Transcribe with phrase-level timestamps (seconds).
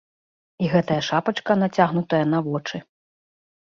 [0.65, 2.77] І гэтая шапачка нацягнутая на вочы.